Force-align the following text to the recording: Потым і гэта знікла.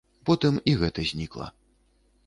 Потым 0.29 0.57
і 0.71 0.73
гэта 0.81 1.07
знікла. 1.11 1.47